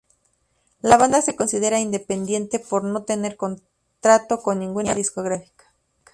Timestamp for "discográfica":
4.95-5.65